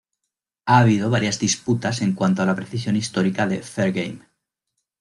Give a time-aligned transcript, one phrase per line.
[0.65, 4.25] Ha habido varias disputas en cuanto a la precisión histórica de "Fair Game".